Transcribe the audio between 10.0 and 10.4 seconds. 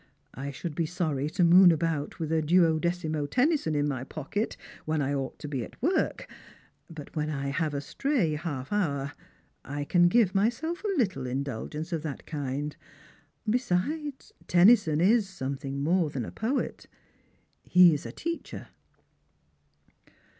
give